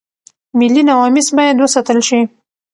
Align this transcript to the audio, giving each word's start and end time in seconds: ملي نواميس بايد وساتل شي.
ملي 0.59 0.83
نواميس 0.89 1.27
بايد 1.35 1.57
وساتل 1.63 1.99
شي. 2.07 2.21